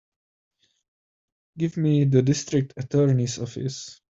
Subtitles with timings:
[1.59, 3.99] Give me the District Attorney's office.